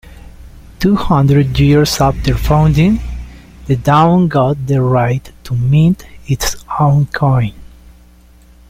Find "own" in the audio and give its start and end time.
6.79-7.05